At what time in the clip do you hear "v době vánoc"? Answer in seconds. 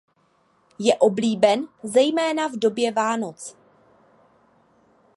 2.47-3.55